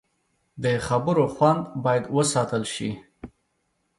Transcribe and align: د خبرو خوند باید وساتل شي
د 0.63 0.65
خبرو 0.87 1.25
خوند 1.35 1.61
باید 1.83 2.05
وساتل 2.15 2.63
شي 2.73 2.89